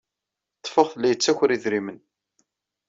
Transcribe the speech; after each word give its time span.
Ḍḍfeɣ-t 0.59 0.95
la 0.97 1.07
yettaker 1.11 1.49
idrimen. 1.55 1.99